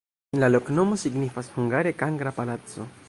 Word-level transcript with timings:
La 0.43 0.47
loknomo 0.53 0.97
signifas 1.01 1.51
hungare: 1.59 1.93
kankra-palaco. 2.01 2.89